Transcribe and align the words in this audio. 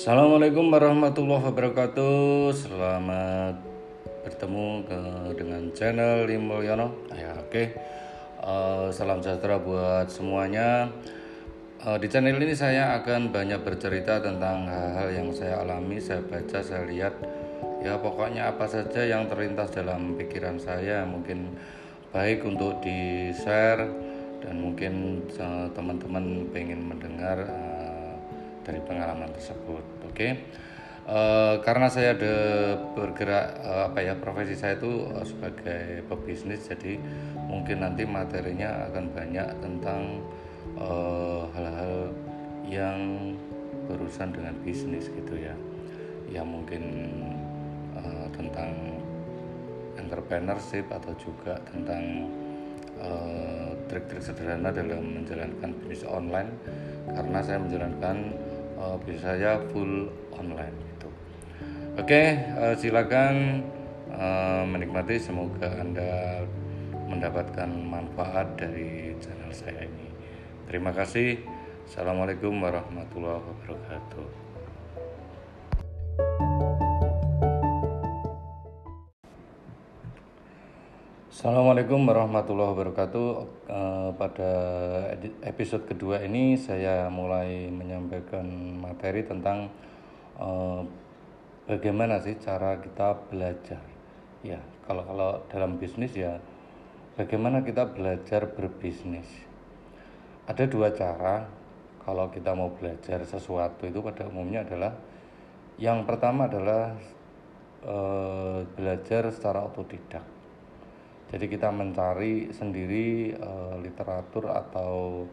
Assalamualaikum 0.00 0.72
warahmatullahi 0.72 1.44
wabarakatuh. 1.44 2.56
Selamat 2.56 3.60
bertemu 4.24 4.80
ke, 4.88 5.00
dengan 5.36 5.62
channel 5.76 6.24
Limulyono. 6.24 7.04
Ya, 7.12 7.36
oke. 7.36 7.52
Okay. 7.52 7.66
Uh, 8.40 8.88
eh, 8.88 8.96
salam 8.96 9.20
sejahtera 9.20 9.60
buat 9.60 10.08
semuanya. 10.08 10.88
Uh, 11.84 12.00
di 12.00 12.08
channel 12.08 12.40
ini 12.40 12.56
saya 12.56 12.96
akan 12.96 13.28
banyak 13.28 13.60
bercerita 13.60 14.24
tentang 14.24 14.72
hal-hal 14.72 15.12
yang 15.12 15.28
saya 15.36 15.60
alami, 15.60 16.00
saya 16.00 16.24
baca, 16.24 16.64
saya 16.64 16.88
lihat. 16.88 17.20
Ya, 17.84 18.00
pokoknya 18.00 18.56
apa 18.56 18.64
saja 18.72 19.04
yang 19.04 19.28
terlintas 19.28 19.68
dalam 19.76 20.16
pikiran 20.16 20.56
saya 20.56 21.04
mungkin 21.04 21.60
baik 22.08 22.40
untuk 22.48 22.80
di-share 22.80 23.84
dan 24.40 24.64
mungkin 24.64 25.28
uh, 25.36 25.68
teman-teman 25.76 26.48
pengen 26.56 26.88
mendengar 26.88 27.44
uh, 27.44 27.69
dari 28.70 28.80
pengalaman 28.86 29.34
tersebut. 29.34 29.82
Oke. 30.06 30.14
Okay? 30.14 30.32
Uh, 31.10 31.58
karena 31.66 31.90
saya 31.90 32.14
ada 32.14 32.36
bergerak 32.94 33.58
uh, 33.66 33.90
apa 33.90 33.98
ya 33.98 34.14
profesi 34.14 34.54
saya 34.54 34.78
itu 34.78 35.10
uh, 35.10 35.26
sebagai 35.26 36.06
pebisnis 36.06 36.70
jadi 36.70 37.02
mungkin 37.50 37.82
nanti 37.82 38.06
materinya 38.06 38.86
akan 38.86 39.10
banyak 39.10 39.48
tentang 39.58 40.22
hal-hal 41.50 42.14
yang 42.62 43.34
berurusan 43.90 44.30
dengan 44.30 44.54
bisnis 44.62 45.10
gitu 45.10 45.34
ya 45.34 45.52
yang 46.30 46.46
mungkin 46.46 47.10
tentang 48.32 48.70
entrepreneurship 49.98 50.86
atau 50.94 51.10
juga 51.18 51.58
tentang 51.74 52.30
trik-trik 53.90 54.22
sederhana 54.22 54.70
dalam 54.70 55.20
menjalankan 55.20 55.74
bisnis 55.84 56.06
online 56.06 56.54
karena 57.12 57.38
saya 57.42 57.58
menjalankan 57.58 58.16
uh, 58.80 58.96
bisnis 59.04 59.20
saya 59.20 59.60
full 59.70 60.08
online 60.32 60.90
Oke, 61.98 62.32
uh, 62.56 62.72
silakan 62.78 63.60
uh, 64.14 64.64
menikmati. 64.64 65.20
Semoga 65.20 65.68
Anda 65.74 66.40
mendapatkan 67.10 67.66
manfaat 67.66 68.56
dari 68.56 69.12
channel 69.20 69.52
saya 69.52 69.84
ini. 69.84 70.08
Terima 70.70 70.94
kasih. 70.94 71.44
Assalamualaikum 71.84 72.56
warahmatullahi 72.62 73.42
wabarakatuh. 73.42 74.49
Assalamualaikum 81.40 82.04
warahmatullahi 82.04 82.68
wabarakatuh. 82.76 83.28
Uh, 83.64 84.12
pada 84.20 84.52
episode 85.40 85.88
kedua 85.88 86.20
ini 86.20 86.60
saya 86.60 87.08
mulai 87.08 87.64
menyampaikan 87.72 88.44
materi 88.76 89.24
tentang 89.24 89.72
uh, 90.36 90.84
bagaimana 91.64 92.20
sih 92.20 92.36
cara 92.36 92.76
kita 92.84 93.16
belajar. 93.32 93.80
Ya 94.44 94.60
kalau 94.84 95.00
kalau 95.08 95.40
dalam 95.48 95.80
bisnis 95.80 96.12
ya 96.12 96.44
bagaimana 97.16 97.64
kita 97.64 97.88
belajar 97.88 98.44
berbisnis? 98.52 99.24
Ada 100.44 100.68
dua 100.68 100.92
cara 100.92 101.48
kalau 102.04 102.28
kita 102.28 102.52
mau 102.52 102.68
belajar 102.76 103.24
sesuatu 103.24 103.88
itu 103.88 104.04
pada 104.04 104.28
umumnya 104.28 104.60
adalah 104.60 104.92
yang 105.80 106.04
pertama 106.04 106.52
adalah 106.52 107.00
e, 107.80 107.96
belajar 108.76 109.32
secara 109.32 109.64
otodidak 109.64 110.39
jadi 111.30 111.46
kita 111.46 111.70
mencari 111.70 112.50
sendiri 112.50 113.32
e, 113.38 113.50
literatur 113.86 114.50
atau 114.50 115.24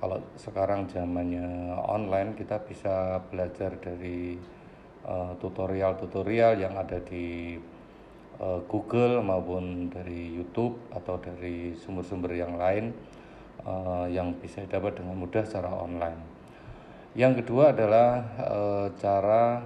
kalau 0.00 0.18
sekarang 0.40 0.88
zamannya 0.88 1.76
online 1.76 2.32
kita 2.32 2.64
bisa 2.64 3.20
belajar 3.28 3.76
dari 3.76 4.40
Eh, 5.08 5.32
tutorial-tutorial 5.40 6.60
yang 6.60 6.76
ada 6.76 7.00
di 7.00 7.56
uh, 8.44 8.60
Google 8.68 9.24
maupun 9.24 9.88
dari 9.88 10.36
YouTube 10.36 10.76
atau 10.92 11.16
dari 11.16 11.72
sumber-sumber 11.80 12.36
yang 12.36 12.60
lain 12.60 12.92
uh, 13.64 14.04
yang 14.04 14.36
bisa 14.36 14.68
dapat 14.68 15.00
dengan 15.00 15.16
mudah 15.16 15.48
secara 15.48 15.72
online. 15.72 16.20
Yang 17.16 17.40
kedua 17.40 17.72
adalah 17.72 18.20
uh, 18.36 18.86
cara 19.00 19.64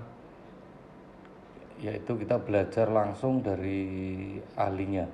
yaitu 1.82 2.14
kita 2.22 2.38
belajar 2.38 2.86
langsung 2.86 3.42
dari 3.42 4.38
ahlinya. 4.54 5.10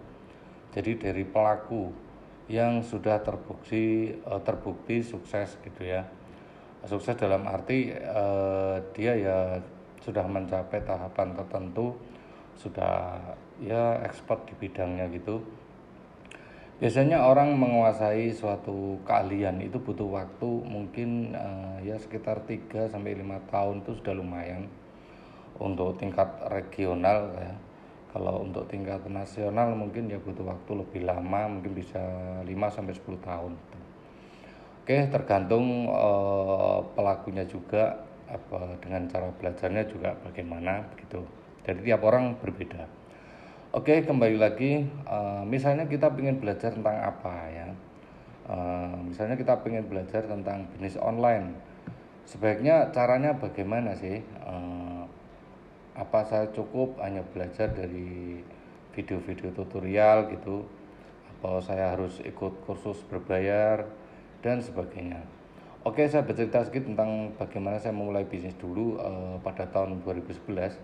Jadi 0.78 0.94
dari 0.94 1.26
pelaku 1.26 1.90
yang 2.46 2.86
sudah 2.86 3.18
terbukti 3.26 4.14
uh, 4.22 4.38
terbukti 4.38 5.02
sukses 5.02 5.58
gitu 5.66 5.82
ya. 5.82 6.06
Sukses 6.86 7.18
dalam 7.18 7.42
arti 7.50 7.90
uh, 7.90 8.78
dia 8.94 9.18
ya 9.18 9.38
sudah 9.98 10.22
mencapai 10.30 10.78
tahapan 10.86 11.34
tertentu 11.34 11.98
sudah 12.58 13.18
ya 13.62 14.02
ekspor 14.02 14.42
di 14.46 14.54
bidangnya 14.58 15.06
gitu 15.14 15.42
biasanya 16.78 17.26
orang 17.26 17.58
menguasai 17.58 18.30
suatu 18.30 19.02
keahlian 19.02 19.58
itu 19.62 19.82
butuh 19.82 20.06
waktu 20.06 20.50
mungkin 20.62 21.34
uh, 21.34 21.78
ya 21.82 21.98
sekitar 21.98 22.46
3 22.46 22.94
sampai 22.94 23.18
5 23.18 23.50
tahun 23.50 23.76
itu 23.82 23.90
sudah 23.98 24.14
lumayan 24.14 24.70
untuk 25.58 25.98
tingkat 25.98 26.30
regional 26.50 27.34
ya 27.34 27.54
kalau 28.08 28.40
untuk 28.40 28.64
tingkat 28.72 29.04
nasional 29.04 29.76
mungkin 29.76 30.08
ya 30.08 30.16
butuh 30.16 30.48
waktu 30.48 30.72
lebih 30.80 31.04
lama 31.04 31.58
mungkin 31.58 31.76
bisa 31.76 32.00
5 32.40 32.48
sampai 32.48 32.94
10 32.96 33.20
tahun. 33.20 33.52
Oke 34.88 34.96
tergantung 35.12 35.92
uh, 35.92 36.80
pelakunya 36.96 37.44
juga 37.44 38.08
apa 38.24 38.80
dengan 38.80 39.04
cara 39.12 39.28
belajarnya 39.36 39.84
juga 39.92 40.16
bagaimana 40.24 40.88
begitu. 40.96 41.20
Jadi 41.68 41.84
tiap 41.84 42.00
orang 42.08 42.40
berbeda. 42.40 42.88
Oke 43.76 44.00
kembali 44.00 44.40
lagi 44.40 44.88
uh, 45.04 45.44
misalnya 45.44 45.84
kita 45.84 46.08
ingin 46.16 46.40
belajar 46.40 46.72
tentang 46.72 47.04
apa 47.04 47.36
ya? 47.52 47.68
Uh, 48.48 48.96
misalnya 49.04 49.36
kita 49.36 49.60
ingin 49.68 49.84
belajar 49.84 50.24
tentang 50.24 50.64
bisnis 50.72 50.96
online. 50.96 51.52
Sebaiknya 52.24 52.88
caranya 52.88 53.36
bagaimana 53.36 53.92
sih 53.92 54.24
uh, 54.48 54.87
apa 55.98 56.22
saya 56.22 56.46
cukup 56.54 57.02
hanya 57.02 57.26
belajar 57.34 57.74
dari 57.74 58.38
video-video 58.94 59.50
tutorial 59.50 60.30
gitu 60.30 60.62
atau 61.38 61.58
saya 61.58 61.98
harus 61.98 62.22
ikut 62.22 62.62
kursus 62.62 63.02
berbayar 63.10 63.82
dan 64.40 64.62
sebagainya 64.62 65.26
Oke, 65.86 66.04
saya 66.04 66.26
bercerita 66.26 66.60
sedikit 66.66 66.90
tentang 66.90 67.32
bagaimana 67.38 67.80
saya 67.80 67.94
memulai 67.94 68.26
bisnis 68.26 68.52
dulu 68.60 69.00
uh, 69.00 69.38
pada 69.40 69.64
tahun 69.70 70.02
2011. 70.04 70.76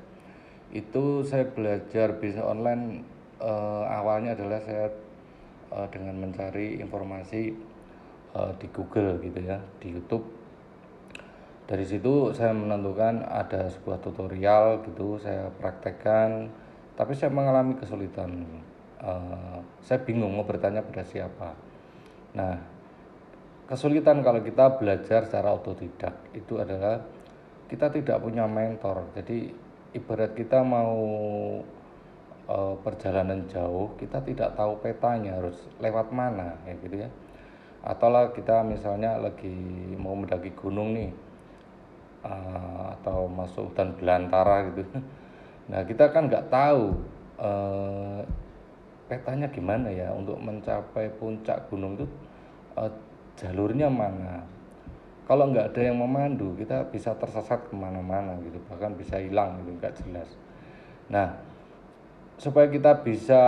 Itu 0.70 1.26
saya 1.26 1.50
belajar 1.50 2.16
bisnis 2.22 2.40
online 2.40 3.04
uh, 3.36 3.84
awalnya 3.84 4.32
adalah 4.32 4.62
saya 4.64 4.94
uh, 5.74 5.90
dengan 5.90 6.14
mencari 6.22 6.78
informasi 6.80 7.52
uh, 8.38 8.54
di 8.56 8.70
Google 8.72 9.18
gitu 9.18 9.44
ya, 9.44 9.60
di 9.82 9.92
YouTube. 9.92 10.24
Dari 11.64 11.84
situ 11.88 12.28
saya 12.36 12.52
menentukan 12.52 13.24
ada 13.24 13.72
sebuah 13.72 13.96
tutorial 14.04 14.84
gitu, 14.84 15.16
saya 15.16 15.48
praktekkan, 15.56 16.52
tapi 16.92 17.16
saya 17.16 17.32
mengalami 17.32 17.80
kesulitan. 17.80 18.44
Uh, 19.00 19.60
saya 19.80 20.00
bingung 20.04 20.36
mau 20.36 20.44
bertanya 20.44 20.84
pada 20.84 21.00
siapa. 21.04 21.56
Nah, 22.36 22.60
kesulitan 23.64 24.20
kalau 24.20 24.44
kita 24.44 24.76
belajar 24.76 25.24
secara 25.24 25.56
otodidak 25.56 26.12
itu 26.36 26.60
adalah 26.60 27.00
kita 27.68 27.88
tidak 27.88 28.20
punya 28.20 28.44
mentor. 28.44 29.08
Jadi 29.16 29.48
ibarat 29.96 30.36
kita 30.36 30.60
mau 30.60 30.98
e, 32.44 32.56
perjalanan 32.84 33.46
jauh, 33.48 33.96
kita 33.96 34.20
tidak 34.20 34.52
tahu 34.58 34.82
petanya 34.84 35.40
harus 35.40 35.56
lewat 35.80 36.12
mana 36.12 36.60
ya 36.68 36.74
gitu 36.82 36.96
ya. 37.06 37.10
Atau 37.84 38.12
lah 38.12 38.32
kita 38.32 38.64
misalnya 38.66 39.16
lagi 39.16 39.54
mau 39.96 40.16
mendaki 40.16 40.52
gunung 40.56 40.92
nih 40.96 41.10
e, 42.24 42.34
atau 42.98 43.28
masuk 43.28 43.70
hutan 43.72 43.92
belantara 43.96 44.72
gitu. 44.72 44.82
Nah 45.64 45.80
kita 45.80 46.12
kan 46.12 46.28
nggak 46.28 46.52
tahu 46.52 46.92
e, 47.40 47.50
petanya 49.08 49.48
gimana 49.48 49.88
ya 49.88 50.12
untuk 50.12 50.36
mencapai 50.36 51.08
puncak 51.16 51.72
gunung 51.72 51.96
itu 51.96 52.06
e, 52.76 52.82
jalurnya 53.40 53.88
mana. 53.88 54.44
Kalau 55.24 55.48
nggak 55.48 55.72
ada 55.72 55.80
yang 55.88 55.96
memandu 55.96 56.52
kita 56.60 56.84
bisa 56.92 57.16
tersesat 57.16 57.64
ke 57.68 57.72
mana-mana 57.72 58.36
gitu 58.44 58.60
bahkan 58.68 58.92
bisa 58.92 59.16
hilang 59.16 59.56
gitu 59.64 59.72
nggak 59.80 59.96
jelas. 60.04 60.28
Nah 61.08 61.32
supaya 62.34 62.66
kita 62.66 62.98
bisa 63.06 63.42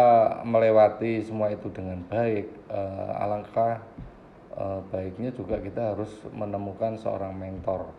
melewati 0.47 1.19
semua 1.27 1.51
itu 1.51 1.67
dengan 1.75 1.99
baik 2.07 2.47
eh, 2.71 3.23
alangkah 3.23 3.83
eh, 4.55 4.81
baiknya 4.95 5.35
juga 5.35 5.59
kita 5.59 5.95
harus 5.95 6.11
menemukan 6.31 6.95
seorang 6.95 7.35
mentor 7.35 7.91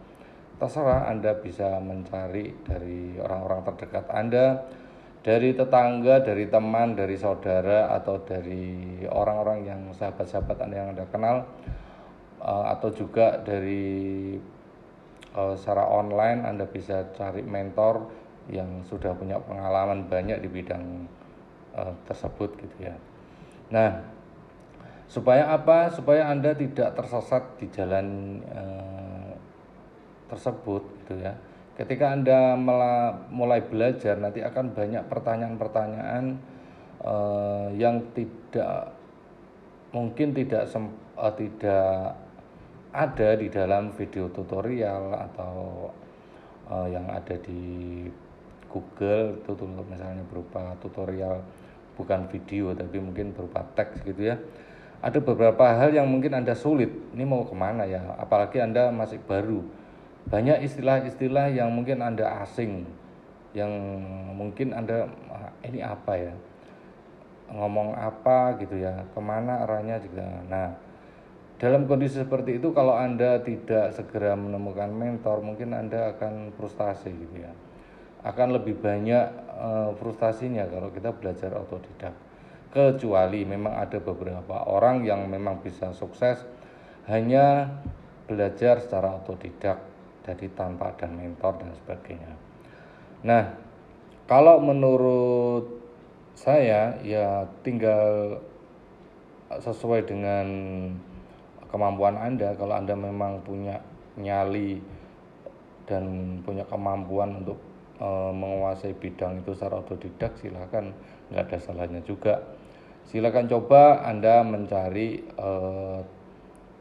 terserah 0.57 1.09
anda 1.09 1.37
bisa 1.37 1.77
mencari 1.77 2.53
dari 2.65 3.17
orang-orang 3.21 3.61
terdekat 3.65 4.05
anda 4.09 4.65
dari 5.27 5.51
tetangga, 5.51 6.23
dari 6.23 6.47
teman, 6.47 6.95
dari 6.95 7.19
saudara 7.19 7.91
atau 7.91 8.23
dari 8.23 9.03
orang-orang 9.11 9.67
yang 9.67 9.81
sahabat-sahabat 9.91 10.55
Anda 10.63 10.75
yang 10.79 10.89
Anda 10.95 11.05
kenal 11.11 11.43
uh, 12.39 12.65
atau 12.71 12.95
juga 12.95 13.35
dari 13.43 14.39
uh, 15.35 15.51
secara 15.59 15.83
online 15.83 16.47
Anda 16.47 16.63
bisa 16.63 17.11
cari 17.11 17.43
mentor 17.43 18.07
yang 18.47 18.87
sudah 18.87 19.11
punya 19.19 19.35
pengalaman 19.43 20.07
banyak 20.07 20.39
di 20.39 20.47
bidang 20.47 21.11
uh, 21.75 21.91
tersebut 22.07 22.55
gitu 22.63 22.87
ya. 22.87 22.95
Nah, 23.67 23.99
supaya 25.11 25.51
apa? 25.51 25.91
Supaya 25.91 26.31
Anda 26.31 26.55
tidak 26.55 26.95
tersesat 26.95 27.59
di 27.59 27.67
jalan 27.75 28.39
tersebut 30.27 30.83
gitu 31.03 31.19
ya. 31.19 31.33
Ketika 31.77 32.09
Anda 32.09 32.57
mulai 33.29 33.61
belajar 33.61 34.17
nanti 34.17 34.41
akan 34.41 34.73
banyak 34.73 35.05
pertanyaan-pertanyaan 35.05 36.25
uh, 37.05 37.69
yang 37.77 38.01
tidak 38.17 38.97
mungkin 39.93 40.33
tidak 40.33 40.65
uh, 40.73 41.33
tidak 41.37 42.17
ada 42.89 43.29
di 43.37 43.47
dalam 43.53 43.93
video 43.93 44.25
tutorial 44.33 45.13
atau 45.29 45.89
uh, 46.65 46.87
yang 46.89 47.05
ada 47.13 47.37
di 47.45 48.05
Google 48.67 49.37
itu 49.39 49.53
misalnya 49.85 50.25
berupa 50.25 50.73
tutorial 50.81 51.45
bukan 51.93 52.25
video 52.29 52.73
tapi 52.73 52.97
mungkin 52.97 53.37
berupa 53.37 53.61
teks 53.77 54.01
gitu 54.01 54.33
ya. 54.33 54.37
Ada 54.97 55.21
beberapa 55.21 55.77
hal 55.77 55.93
yang 55.93 56.09
mungkin 56.09 56.33
anda 56.33 56.57
sulit 56.57 56.89
ini 57.13 57.21
mau 57.21 57.45
ke 57.45 57.53
mana 57.53 57.85
ya? 57.85 58.01
Apalagi 58.17 58.57
anda 58.57 58.89
masih 58.89 59.21
baru 59.21 59.61
banyak 60.27 60.63
istilah-istilah 60.67 61.55
yang 61.55 61.71
mungkin 61.71 62.03
anda 62.03 62.43
asing 62.43 62.83
yang 63.55 63.71
mungkin 64.37 64.75
anda 64.75 65.09
ah, 65.33 65.49
ini 65.65 65.81
apa 65.81 66.13
ya? 66.13 66.33
Ngomong 67.47 67.95
apa 67.95 68.59
gitu 68.59 68.75
ya? 68.77 69.07
Ke 69.15 69.19
mana 69.23 69.63
arahnya? 69.63 69.97
Juga 70.03 70.25
nah 70.45 70.75
dalam 71.57 71.89
kondisi 71.89 72.21
seperti 72.21 72.61
itu 72.61 72.69
kalau 72.69 72.93
anda 72.93 73.41
tidak 73.41 73.95
segera 73.97 74.37
menemukan 74.37 74.93
mentor 74.93 75.41
mungkin 75.41 75.73
anda 75.73 76.13
akan 76.13 76.53
frustasi 76.53 77.09
gitu 77.09 77.35
ya. 77.41 77.51
Akan 78.21 78.53
lebih 78.53 78.77
banyak 78.77 79.25
uh, 79.57 79.89
frustasinya 79.97 80.67
kalau 80.67 80.91
kita 80.93 81.15
belajar 81.15 81.55
otodidak. 81.57 82.13
Kecuali 82.67 83.47
memang 83.47 83.79
ada 83.79 83.97
beberapa 83.97 84.67
orang 84.67 85.01
yang 85.07 85.25
memang 85.25 85.63
bisa 85.63 85.95
sukses 85.95 86.43
hanya 87.07 87.79
belajar 88.27 88.83
secara 88.83 89.17
otodidak 89.17 89.96
jadi 90.27 90.51
tanpa 90.51 90.91
ada 90.91 91.07
mentor 91.07 91.63
dan 91.63 91.71
sebagainya. 91.79 92.35
Nah 93.23 93.55
kalau 94.27 94.59
menurut 94.59 95.79
saya 96.35 96.99
ya 97.01 97.47
tinggal 97.63 98.37
sesuai 99.47 100.03
dengan 100.03 100.45
kemampuan 101.71 102.19
Anda. 102.19 102.51
Kalau 102.59 102.75
Anda 102.75 102.93
memang 102.93 103.41
punya 103.47 103.79
nyali 104.19 104.83
dan 105.87 106.37
punya 106.43 106.67
kemampuan 106.67 107.39
untuk 107.43 107.55
e, 107.95 108.07
menguasai 108.35 108.91
bidang 108.99 109.39
itu 109.39 109.55
secara 109.55 109.79
otodidak 109.79 110.35
silahkan 110.35 110.91
nggak 111.31 111.43
ada 111.47 111.57
salahnya 111.63 112.01
juga. 112.03 112.43
Silahkan 113.07 113.47
coba 113.47 114.03
Anda 114.03 114.43
mencari 114.43 115.23
e, 115.23 115.49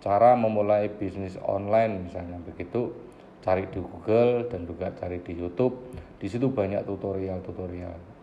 cara 0.03 0.35
memulai 0.35 0.91
bisnis 0.91 1.39
online 1.47 2.11
misalnya 2.11 2.43
begitu 2.43 3.06
cari 3.45 3.69
di 3.69 3.79
Google 3.79 4.49
dan 4.49 4.65
juga 4.65 4.93
cari 4.95 5.21
di 5.21 5.33
YouTube 5.37 5.93
di 6.17 6.27
situ 6.27 6.49
banyak 6.49 6.87
tutorial-tutorial 6.87 8.17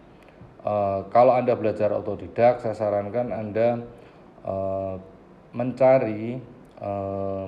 Uh, 0.64 1.04
kalau 1.12 1.36
Anda 1.36 1.60
belajar 1.60 1.92
otodidak, 1.92 2.64
saya 2.64 2.72
sarankan 2.72 3.36
Anda 3.36 3.84
uh, 4.48 4.96
mencari 5.52 6.40
eh, 6.82 7.46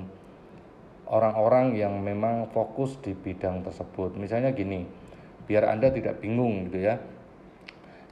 orang-orang 1.10 1.74
yang 1.74 1.98
memang 2.06 2.54
fokus 2.54 3.02
di 3.02 3.18
bidang 3.18 3.66
tersebut. 3.66 4.14
Misalnya 4.14 4.54
gini, 4.54 4.86
biar 5.50 5.66
Anda 5.66 5.90
tidak 5.90 6.22
bingung 6.22 6.70
gitu 6.70 6.86
ya. 6.86 7.02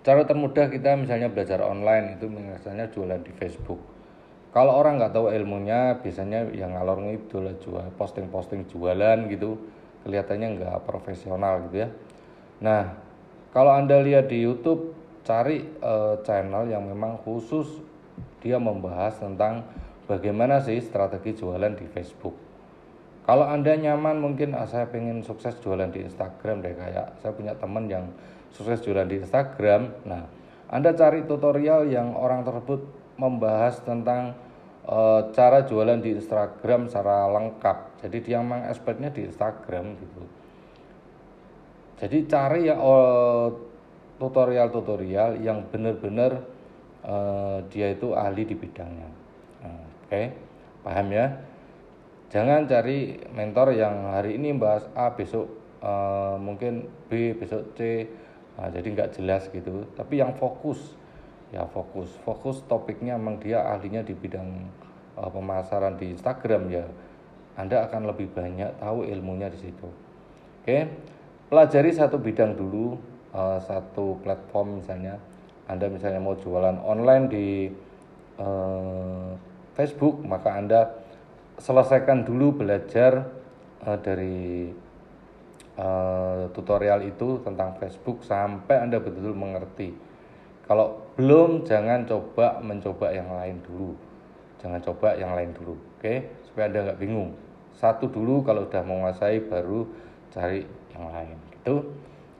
Cara 0.01 0.25
termudah 0.25 0.67
kita 0.67 0.97
misalnya 0.97 1.29
belajar 1.29 1.61
online 1.61 2.17
itu 2.17 2.25
misalnya 2.25 2.89
jualan 2.89 3.21
di 3.21 3.31
Facebook. 3.37 3.79
Kalau 4.53 4.77
orang 4.77 5.01
nggak 5.01 5.17
tahu 5.17 5.33
ilmunya, 5.33 5.97
biasanya 5.97 6.45
yang 6.53 6.77
ngalor 6.77 7.01
ngidul 7.01 7.57
jual 7.57 7.89
posting-posting 7.97 8.69
jualan 8.69 9.25
gitu, 9.33 9.57
kelihatannya 10.05 10.61
nggak 10.61 10.77
profesional 10.85 11.65
gitu 11.67 11.81
ya. 11.81 11.89
Nah, 12.61 12.93
kalau 13.49 13.73
Anda 13.73 13.97
lihat 14.05 14.29
di 14.29 14.45
YouTube, 14.45 14.93
cari 15.25 15.65
uh, 15.81 16.21
channel 16.21 16.69
yang 16.69 16.85
memang 16.85 17.17
khusus 17.25 17.81
dia 18.45 18.61
membahas 18.61 19.17
tentang 19.17 19.65
bagaimana 20.05 20.61
sih 20.61 20.77
strategi 20.85 21.33
jualan 21.41 21.73
di 21.73 21.89
Facebook. 21.89 22.35
Kalau 23.23 23.47
Anda 23.47 23.73
nyaman 23.79 24.19
mungkin 24.19 24.51
ah, 24.51 24.67
saya 24.67 24.85
pengen 24.91 25.23
sukses 25.23 25.55
jualan 25.63 25.87
di 25.89 26.03
Instagram 26.03 26.59
deh 26.59 26.75
kayak 26.75 27.23
saya 27.23 27.31
punya 27.31 27.55
teman 27.55 27.87
yang 27.87 28.11
sukses 28.51 28.83
jualan 28.83 29.07
di 29.07 29.23
Instagram. 29.23 29.95
Nah, 30.03 30.27
Anda 30.67 30.91
cari 30.91 31.23
tutorial 31.23 31.87
yang 31.87 32.19
orang 32.19 32.43
tersebut 32.43 33.02
membahas 33.17 33.79
tentang 33.85 34.33
uh, 34.87 35.29
cara 35.31 35.63
jualan 35.63 35.99
di 36.01 36.17
Instagram 36.17 36.89
secara 36.89 37.29
lengkap. 37.31 38.01
Jadi 38.05 38.17
dia 38.31 38.41
memang 38.41 38.67
expertnya 38.67 39.09
di 39.13 39.27
Instagram 39.27 39.95
gitu. 39.99 40.23
Jadi 42.03 42.17
cari 42.27 42.67
ya 42.67 42.75
tutorial-tutorial 44.19 45.39
yang 45.39 45.63
benar-benar 45.71 46.43
uh, 47.05 47.63
dia 47.71 47.93
itu 47.93 48.11
ahli 48.11 48.43
di 48.43 48.55
bidangnya. 48.57 49.09
Uh, 49.63 49.67
Oke, 49.69 50.09
okay? 50.09 50.25
paham 50.83 51.07
ya? 51.13 51.27
Jangan 52.33 52.65
cari 52.65 53.21
mentor 53.29 53.77
yang 53.77 54.09
hari 54.09 54.41
ini 54.41 54.57
bahas 54.57 54.89
A, 54.97 55.13
besok 55.13 55.53
uh, 55.85 56.33
mungkin 56.41 56.89
B, 57.05 57.37
besok 57.37 57.77
C. 57.77 58.09
Nah, 58.57 58.73
jadi 58.73 58.87
nggak 58.89 59.11
jelas 59.21 59.45
gitu. 59.53 59.85
Tapi 59.93 60.17
yang 60.17 60.33
fokus, 60.33 60.97
ya 61.53 61.69
fokus, 61.69 62.09
fokus 62.25 62.65
topiknya 62.65 63.13
memang 63.15 63.37
dia 63.37 63.61
ahlinya 63.61 64.01
di 64.01 64.17
bidang 64.17 64.49
uh, 65.15 65.29
pemasaran 65.29 65.95
di 66.01 66.11
Instagram 66.17 66.73
ya. 66.73 66.85
Anda 67.53 67.85
akan 67.85 68.09
lebih 68.09 68.33
banyak 68.33 68.81
tahu 68.81 69.05
ilmunya 69.05 69.53
di 69.53 69.59
situ. 69.61 69.85
Oke. 70.65 70.89
Pelajari 71.53 71.93
satu 71.93 72.17
bidang 72.17 72.57
dulu 72.57 72.97
uh, 73.33 73.61
satu 73.61 74.17
platform 74.25 74.81
misalnya 74.81 75.21
anda 75.67 75.87
misalnya 75.89 76.21
mau 76.21 76.35
jualan 76.37 76.77
online 76.83 77.25
di 77.31 77.47
uh, 78.37 79.31
Facebook 79.73 80.21
maka 80.21 80.59
anda 80.59 80.81
selesaikan 81.57 82.25
dulu 82.25 82.63
belajar 82.63 83.29
uh, 83.85 83.97
dari 84.01 84.69
uh, 85.77 86.49
tutorial 86.53 87.05
itu 87.07 87.41
tentang 87.41 87.77
Facebook 87.79 88.25
sampai 88.25 88.83
anda 88.83 88.99
betul-betul 89.01 89.35
mengerti 89.37 89.89
kalau 90.67 91.02
belum 91.13 91.67
jangan 91.67 92.09
coba 92.09 92.57
mencoba 92.63 93.13
yang 93.13 93.29
lain 93.29 93.61
dulu. 93.61 93.93
Jangan 94.63 94.79
coba 94.81 95.13
yang 95.19 95.35
lain 95.35 95.51
dulu 95.53 95.75
oke? 95.75 96.01
Okay? 96.01 96.17
supaya 96.47 96.69
anda 96.69 96.79
nggak 96.89 96.99
bingung. 97.01 97.33
Satu 97.73 98.09
dulu 98.09 98.45
kalau 98.45 98.69
udah 98.69 98.83
menguasai 98.85 99.45
baru 99.49 99.85
cari 100.33 100.65
yang 100.93 101.05
lain 101.09 101.37
gitu. 101.53 101.75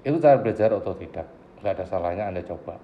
Itu 0.05 0.17
cara 0.21 0.37
belajar 0.41 0.73
otodidak 0.73 1.27
nggak 1.61 1.73
ada 1.79 1.85
salahnya 1.87 2.23
anda 2.29 2.41
coba. 2.43 2.77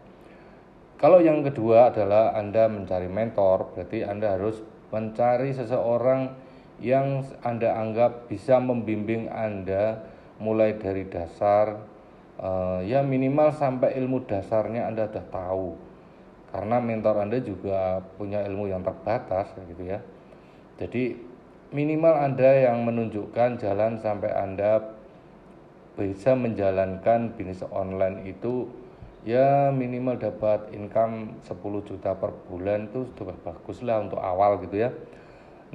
Kalau 1.00 1.24
yang 1.24 1.42
kedua 1.44 1.92
adalah 1.92 2.36
anda 2.36 2.68
mencari 2.68 3.08
mentor 3.08 3.72
berarti 3.72 4.04
anda 4.04 4.36
harus 4.36 4.60
mencari 4.92 5.56
seseorang 5.56 6.36
yang 6.80 7.24
anda 7.44 7.76
anggap 7.76 8.28
bisa 8.28 8.60
membimbing 8.60 9.28
anda 9.32 10.04
mulai 10.40 10.80
dari 10.80 11.08
dasar 11.08 11.84
uh, 12.40 12.80
ya 12.82 13.04
minimal 13.04 13.52
sampai 13.52 14.00
ilmu 14.00 14.26
dasarnya 14.26 14.88
anda 14.88 15.12
sudah 15.12 15.26
tahu. 15.30 15.68
Karena 16.50 16.82
mentor 16.82 17.22
anda 17.22 17.38
juga 17.38 18.02
punya 18.18 18.42
ilmu 18.42 18.66
yang 18.72 18.82
terbatas 18.82 19.54
gitu 19.70 19.86
ya. 19.86 20.02
Jadi 20.82 21.14
minimal 21.70 22.16
anda 22.18 22.50
yang 22.50 22.82
menunjukkan 22.82 23.62
jalan 23.62 24.02
sampai 24.02 24.34
anda 24.34 24.98
bisa 25.94 26.34
menjalankan 26.34 27.36
bisnis 27.36 27.62
online 27.70 28.26
itu 28.26 28.72
ya 29.28 29.70
minimal 29.70 30.16
dapat 30.16 30.72
income 30.72 31.38
10 31.44 31.60
juta 31.86 32.16
per 32.16 32.32
bulan 32.48 32.88
itu 32.88 33.04
sudah 33.20 33.36
bagus 33.44 33.84
lah 33.84 34.02
untuk 34.02 34.18
awal 34.18 34.64
gitu 34.64 34.80
ya. 34.80 34.90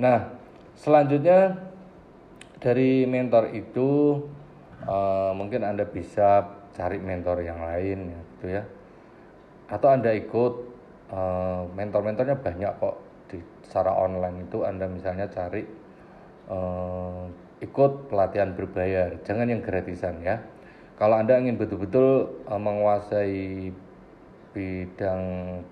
Nah 0.00 0.32
selanjutnya 0.74 1.70
dari 2.58 3.04
mentor 3.04 3.52
itu 3.52 4.18
uh, 4.84 5.32
mungkin 5.36 5.64
anda 5.64 5.84
bisa 5.84 6.44
cari 6.74 6.98
mentor 6.98 7.44
yang 7.44 7.60
lain 7.60 7.98
ya 8.10 8.20
gitu 8.36 8.46
ya 8.60 8.62
atau 9.70 9.88
anda 9.88 10.12
ikut 10.12 10.54
uh, 11.12 11.64
mentor-mentornya 11.72 12.36
banyak 12.38 12.72
kok 12.78 12.96
di 13.32 13.40
secara 13.64 13.96
online 13.96 14.46
itu 14.48 14.62
anda 14.62 14.84
misalnya 14.84 15.26
cari 15.32 15.64
uh, 16.48 17.24
ikut 17.64 18.12
pelatihan 18.12 18.52
berbayar, 18.52 19.20
jangan 19.24 19.48
yang 19.48 19.64
gratisan 19.64 20.20
ya. 20.20 20.44
Kalau 20.94 21.18
Anda 21.18 21.40
ingin 21.40 21.58
betul-betul 21.58 22.42
uh, 22.46 22.60
menguasai 22.60 23.72
bidang 24.54 25.22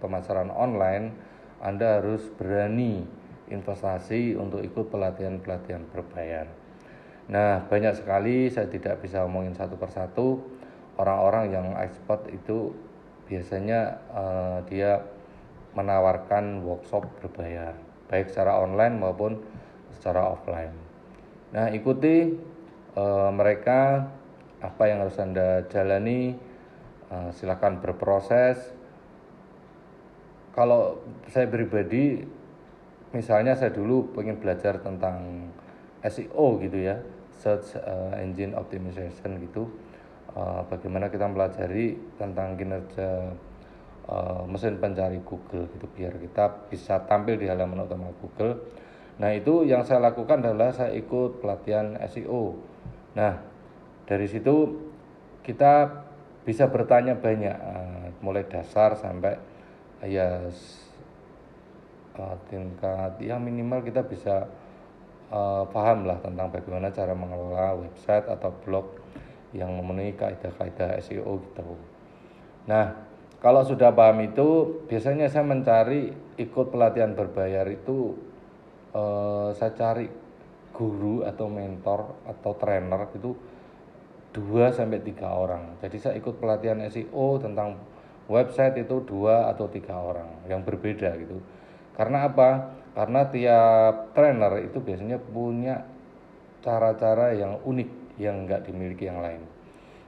pemasaran 0.03 0.51
online, 0.51 1.15
Anda 1.63 2.03
harus 2.03 2.27
berani 2.35 3.07
investasi 3.53 4.35
untuk 4.35 4.65
ikut 4.65 4.91
pelatihan-pelatihan 4.91 5.87
berbayar. 5.93 6.62
Nah, 7.31 7.63
banyak 7.71 7.95
sekali 7.95 8.51
saya 8.51 8.67
tidak 8.67 8.99
bisa 8.99 9.23
omongin 9.23 9.55
satu 9.55 9.79
persatu 9.79 10.43
orang-orang 10.99 11.55
yang 11.55 11.67
ekspor 11.79 12.27
itu 12.35 12.75
biasanya 13.31 14.03
uh, 14.11 14.59
dia 14.67 15.01
menawarkan 15.73 16.61
workshop 16.67 17.07
berbayar 17.23 17.73
baik 18.13 18.29
secara 18.29 18.61
online 18.61 19.01
maupun 19.01 19.41
secara 19.97 20.29
offline. 20.29 20.77
Nah, 21.57 21.73
ikuti 21.73 22.37
uh, 22.93 23.33
mereka 23.33 24.05
apa 24.61 24.83
yang 24.85 25.01
harus 25.01 25.17
Anda 25.17 25.65
jalani 25.73 26.37
uh, 27.09 27.33
silakan 27.33 27.81
berproses. 27.81 28.61
Kalau 30.53 31.01
saya 31.33 31.49
pribadi 31.49 32.21
misalnya 33.17 33.57
saya 33.57 33.73
dulu 33.73 34.13
pengen 34.13 34.37
belajar 34.37 34.77
tentang 34.85 35.49
SEO 36.07 36.59
gitu 36.63 36.79
ya 36.83 36.99
search 37.43 37.75
uh, 37.79 38.15
engine 38.23 38.55
optimization 38.55 39.43
gitu. 39.43 39.67
Uh, 40.33 40.65
bagaimana 40.71 41.13
kita 41.13 41.29
pelajari 41.29 41.99
tentang 42.17 42.57
kinerja 42.57 43.37
uh, 44.09 44.43
mesin 44.49 44.81
pencari 44.81 45.21
Google 45.21 45.69
gitu 45.77 45.87
biar 45.93 46.17
kita 46.17 46.71
bisa 46.73 47.05
tampil 47.05 47.37
di 47.37 47.51
halaman 47.51 47.85
utama 47.85 48.09
Google. 48.17 48.63
Nah 49.21 49.35
itu 49.37 49.69
yang 49.69 49.85
saya 49.85 50.01
lakukan 50.01 50.41
adalah 50.41 50.73
saya 50.73 50.97
ikut 50.97 51.45
pelatihan 51.45 51.99
SEO 52.09 52.73
nah 53.13 53.37
dari 54.09 54.25
situ 54.25 54.73
kita 55.45 56.01
bisa 56.49 56.65
bertanya 56.73 57.13
banyak 57.13 57.53
mulai 58.25 58.49
dasar 58.49 58.97
sampai 58.97 59.37
ya 60.09 60.49
tingkat 62.49 63.21
yang 63.21 63.45
minimal 63.45 63.85
kita 63.85 64.01
bisa 64.01 64.49
uh, 65.33 65.65
paham 65.73 66.05
lah 66.05 66.21
tentang 66.21 66.53
bagaimana 66.53 66.93
cara 66.93 67.17
mengelola 67.17 67.81
website 67.81 68.29
atau 68.29 68.53
blog 68.63 68.87
yang 69.57 69.73
memenuhi 69.73 70.13
kaidah-kaidah 70.17 71.01
SEO 71.01 71.41
gitu. 71.41 71.77
Nah, 72.69 72.95
kalau 73.43 73.67
sudah 73.67 73.91
paham 73.91 74.23
itu, 74.23 74.81
biasanya 74.87 75.27
saya 75.27 75.43
mencari 75.43 76.13
ikut 76.39 76.71
pelatihan 76.71 77.17
berbayar 77.17 77.67
itu 77.69 78.17
uh, 78.95 79.51
saya 79.57 79.73
cari 79.75 80.07
guru 80.73 81.27
atau 81.27 81.53
mentor 81.53 82.17
atau 82.25 82.53
trainer 82.57 83.13
itu 83.13 83.37
dua 84.33 84.73
sampai 84.73 85.05
tiga 85.05 85.29
orang. 85.29 85.77
Jadi 85.85 85.97
saya 86.01 86.15
ikut 86.17 86.41
pelatihan 86.41 86.81
SEO 86.89 87.37
tentang 87.37 87.77
website 88.33 88.81
itu 88.81 89.05
dua 89.05 89.53
atau 89.53 89.69
tiga 89.69 90.01
orang 90.01 90.49
yang 90.49 90.65
berbeda 90.65 91.13
gitu. 91.21 91.37
Karena 91.93 92.25
apa? 92.25 92.81
Karena 92.93 93.21
tiap 93.33 94.13
trainer 94.13 94.53
itu 94.65 94.79
biasanya 94.81 95.17
punya 95.17 95.85
cara-cara 96.61 97.33
yang 97.33 97.59
unik 97.65 98.21
yang 98.21 98.45
nggak 98.45 98.69
dimiliki 98.69 99.09
yang 99.09 99.25
lain. 99.25 99.43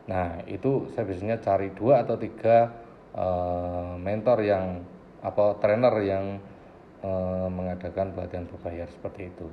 Nah 0.07 0.45
itu 0.45 0.93
saya 0.93 1.09
biasanya 1.09 1.41
cari 1.41 1.73
dua 1.73 2.05
atau 2.05 2.21
tiga 2.21 2.69
uh, 3.17 3.97
mentor 3.97 4.45
yang 4.45 4.85
apa 5.25 5.57
trainer 5.65 5.95
yang 6.05 6.25
uh, 7.01 7.49
mengadakan 7.49 8.13
pelatihan 8.13 8.45
berbayar 8.45 8.89
seperti 8.93 9.33
itu. 9.33 9.49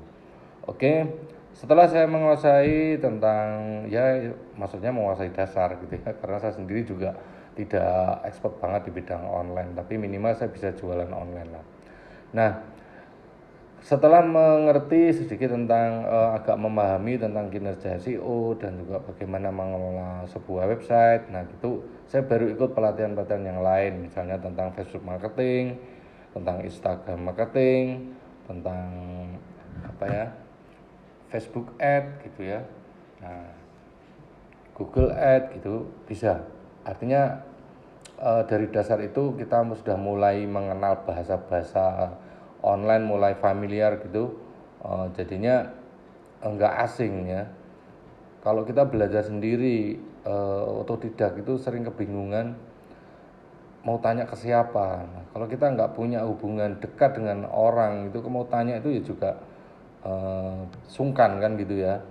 Oke, 0.68 1.08
setelah 1.56 1.88
saya 1.88 2.06
menguasai 2.06 3.00
tentang 3.00 3.48
ya 3.88 4.36
maksudnya 4.60 4.92
menguasai 4.92 5.32
dasar 5.32 5.80
gitu 5.80 6.00
ya 6.00 6.12
karena 6.20 6.38
saya 6.40 6.54
sendiri 6.56 6.84
juga 6.84 7.16
tidak 7.56 8.24
expert 8.28 8.56
banget 8.64 8.88
di 8.88 8.92
bidang 8.96 9.28
online 9.28 9.76
tapi 9.76 10.00
minimal 10.00 10.32
saya 10.36 10.52
bisa 10.52 10.76
jualan 10.76 11.12
online 11.12 11.50
lah. 11.52 11.66
Nah 12.32 12.52
setelah 13.82 14.22
mengerti 14.22 15.10
sedikit 15.10 15.58
tentang 15.58 16.06
uh, 16.06 16.38
agak 16.38 16.54
memahami 16.54 17.18
tentang 17.18 17.50
kinerja 17.50 17.98
SEO 17.98 18.54
dan 18.62 18.78
juga 18.78 19.02
bagaimana 19.02 19.50
mengelola 19.50 20.22
sebuah 20.30 20.70
website, 20.70 21.34
nah 21.34 21.42
itu 21.42 21.82
saya 22.06 22.22
baru 22.30 22.54
ikut 22.54 22.78
pelatihan-pelatihan 22.78 23.42
yang 23.42 23.60
lain, 23.66 24.06
misalnya 24.06 24.38
tentang 24.38 24.70
Facebook 24.78 25.02
marketing, 25.02 25.82
tentang 26.30 26.62
Instagram 26.62 27.20
marketing, 27.26 28.14
tentang 28.46 28.90
apa 29.82 30.06
ya 30.06 30.26
Facebook 31.34 31.74
ad 31.82 32.22
gitu 32.22 32.54
ya, 32.54 32.62
nah 33.18 33.50
Google 34.78 35.10
ad 35.10 35.58
gitu 35.58 35.90
bisa. 36.06 36.46
Artinya 36.86 37.42
uh, 38.22 38.46
dari 38.46 38.70
dasar 38.70 39.02
itu 39.02 39.34
kita 39.42 39.66
sudah 39.74 39.98
mulai 39.98 40.46
mengenal 40.46 41.02
bahasa-bahasa 41.02 42.14
online 42.62 43.04
mulai 43.06 43.34
familiar 43.38 43.98
gitu 44.06 44.38
uh, 44.86 45.10
jadinya 45.14 45.70
enggak 46.42 46.74
asing 46.90 47.30
ya. 47.30 47.44
Kalau 48.42 48.66
kita 48.66 48.90
belajar 48.90 49.22
sendiri 49.22 50.02
uh, 50.26 50.82
otodidak 50.82 51.38
itu 51.38 51.62
sering 51.62 51.86
kebingungan 51.86 52.58
mau 53.82 53.98
tanya 54.02 54.26
ke 54.26 54.38
siapa. 54.38 55.06
Nah, 55.06 55.24
kalau 55.34 55.46
kita 55.50 55.70
nggak 55.74 55.94
punya 55.94 56.26
hubungan 56.26 56.78
dekat 56.82 57.18
dengan 57.18 57.50
orang 57.50 58.10
itu 58.10 58.18
mau 58.30 58.46
tanya 58.50 58.78
itu 58.78 58.94
ya 58.98 59.02
juga 59.02 59.32
uh, 60.06 60.66
sungkan 60.90 61.38
kan 61.38 61.58
gitu 61.58 61.82
ya. 61.86 62.02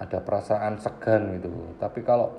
Ada 0.00 0.20
perasaan 0.24 0.80
segan 0.80 1.40
gitu. 1.40 1.52
Tapi 1.80 2.00
kalau 2.04 2.32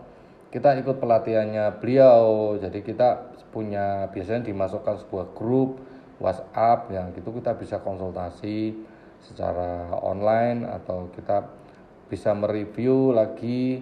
kita 0.50 0.78
ikut 0.82 0.98
pelatihannya 1.02 1.82
beliau 1.82 2.56
jadi 2.58 2.80
kita 2.82 3.10
punya 3.50 4.10
biasanya 4.12 4.48
dimasukkan 4.52 5.06
sebuah 5.06 5.36
grup 5.38 5.80
WhatsApp 6.20 6.92
yang 6.92 7.12
gitu 7.12 7.36
kita 7.36 7.56
bisa 7.60 7.84
konsultasi 7.84 8.76
secara 9.20 9.92
online 10.00 10.64
atau 10.64 11.12
kita 11.12 11.50
bisa 12.06 12.32
mereview 12.38 13.12
lagi 13.12 13.82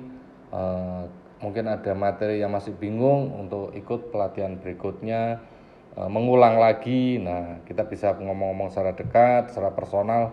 uh, 0.50 1.04
mungkin 1.44 1.68
ada 1.68 1.92
materi 1.92 2.40
yang 2.40 2.56
masih 2.56 2.72
bingung 2.80 3.36
untuk 3.36 3.76
ikut 3.76 4.16
pelatihan 4.16 4.56
berikutnya 4.56 5.44
uh, 6.00 6.08
mengulang 6.08 6.56
lagi. 6.56 7.20
Nah 7.20 7.60
kita 7.68 7.84
bisa 7.84 8.16
ngomong-ngomong 8.16 8.72
secara 8.72 8.96
dekat 8.96 9.52
secara 9.52 9.76
personal 9.76 10.32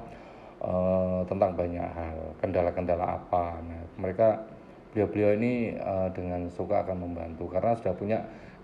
uh, 0.62 1.26
tentang 1.26 1.58
banyak 1.58 1.82
hal 1.82 2.18
kendala-kendala 2.38 3.18
apa. 3.18 3.58
Nah 3.66 3.82
mereka 3.98 4.46
beliau-beliau 4.94 5.34
ini 5.34 5.74
uh, 5.74 6.08
dengan 6.14 6.46
suka 6.54 6.86
akan 6.86 7.10
membantu 7.10 7.50
karena 7.50 7.74
sudah 7.74 7.94
punya 7.98 8.18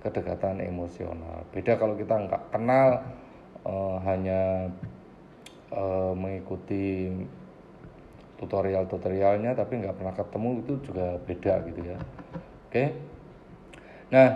kedekatan 0.07 0.63
emosional. 0.63 1.43
Beda 1.51 1.75
kalau 1.75 1.99
kita 1.99 2.15
nggak 2.15 2.55
kenal 2.55 3.03
uh, 3.67 3.99
hanya 4.07 4.71
uh, 5.75 6.15
mengikuti 6.15 7.11
tutorial-tutorialnya 8.39 9.57
tapi 9.57 9.83
nggak 9.83 9.97
pernah 9.97 10.15
ketemu 10.15 10.51
itu 10.63 10.73
juga 10.87 11.07
beda 11.25 11.55
gitu 11.67 11.81
ya 11.83 11.99
oke 11.99 12.71
okay? 12.71 12.89
nah 14.13 14.29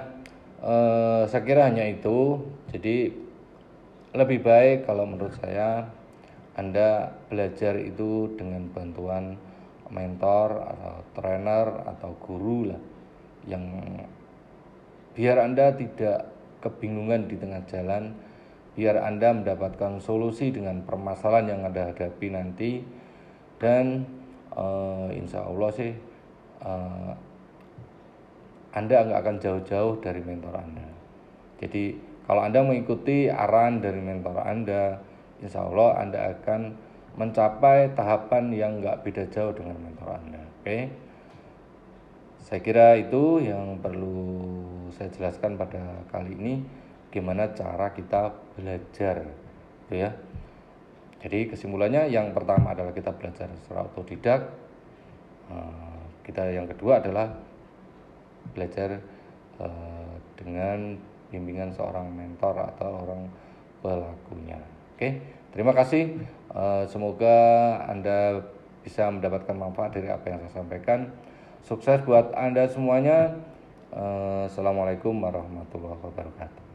uh, 0.64 1.22
saya 1.30 1.42
kira 1.46 1.70
hanya 1.70 1.86
itu 1.86 2.42
jadi 2.74 3.14
lebih 4.10 4.42
baik 4.42 4.90
kalau 4.90 5.06
menurut 5.06 5.36
saya 5.38 5.86
anda 6.58 7.14
belajar 7.30 7.78
itu 7.78 8.34
dengan 8.34 8.66
bantuan 8.74 9.38
mentor 9.90 10.66
atau 10.66 10.96
trainer 11.14 11.66
atau 11.86 12.10
guru 12.22 12.74
lah 12.74 12.80
yang 13.46 13.62
biar 15.14 15.42
anda 15.42 15.74
tidak 15.74 16.30
kebingungan 16.62 17.26
di 17.26 17.36
tengah 17.38 17.62
jalan 17.66 18.14
biar 18.80 18.96
Anda 19.04 19.36
mendapatkan 19.36 20.00
solusi 20.00 20.48
dengan 20.48 20.80
permasalahan 20.88 21.52
yang 21.52 21.60
Anda 21.68 21.92
hadapi 21.92 22.32
nanti 22.32 22.80
dan 23.60 24.08
uh, 24.56 25.12
insya 25.12 25.44
Allah 25.44 25.68
sih 25.76 25.92
uh, 26.64 27.12
Anda 28.72 29.04
nggak 29.04 29.20
akan 29.20 29.36
jauh-jauh 29.36 30.00
dari 30.00 30.24
mentor 30.24 30.56
Anda. 30.56 30.88
Jadi 31.60 31.92
kalau 32.24 32.40
Anda 32.40 32.64
mengikuti 32.64 33.28
arahan 33.28 33.84
dari 33.84 34.00
mentor 34.00 34.40
Anda, 34.40 34.96
insya 35.44 35.68
Allah 35.68 36.00
Anda 36.00 36.32
akan 36.40 36.72
mencapai 37.20 37.92
tahapan 37.92 38.48
yang 38.48 38.80
nggak 38.80 39.04
beda 39.04 39.28
jauh 39.28 39.52
dengan 39.52 39.76
mentor 39.76 40.16
Anda. 40.16 40.40
Oke? 40.40 40.64
Okay? 40.64 40.82
Saya 42.40 42.64
kira 42.64 42.96
itu 42.96 43.44
yang 43.44 43.76
perlu 43.84 44.40
saya 44.96 45.12
jelaskan 45.12 45.60
pada 45.60 46.00
kali 46.08 46.32
ini 46.32 46.79
gimana 47.10 47.50
cara 47.52 47.90
kita 47.90 48.30
belajar 48.54 49.26
gitu 49.86 49.94
ya. 49.98 50.10
Jadi 51.20 51.52
kesimpulannya 51.52 52.08
yang 52.08 52.32
pertama 52.32 52.72
adalah 52.72 52.94
kita 52.96 53.12
belajar 53.12 53.50
secara 53.60 53.84
otodidak. 53.84 54.40
Eh, 55.50 56.00
kita 56.24 56.48
yang 56.48 56.70
kedua 56.70 57.02
adalah 57.02 57.34
belajar 58.54 59.02
eh, 59.60 60.14
dengan 60.38 60.96
bimbingan 61.28 61.74
seorang 61.74 62.08
mentor 62.08 62.56
atau 62.72 63.04
orang 63.04 63.28
pelakunya. 63.82 64.62
Oke 64.96 65.20
terima 65.52 65.74
kasih. 65.74 66.24
Eh, 66.54 66.84
semoga 66.88 67.36
anda 67.90 68.40
bisa 68.80 69.12
mendapatkan 69.12 69.58
manfaat 69.58 69.92
dari 69.92 70.08
apa 70.08 70.24
yang 70.30 70.38
saya 70.46 70.62
sampaikan. 70.62 71.12
Sukses 71.60 72.00
buat 72.06 72.32
anda 72.32 72.64
semuanya. 72.70 73.36
Assalamualaikum 74.46 75.18
warahmatullahi 75.18 75.98
wabarakatuh 75.98 76.69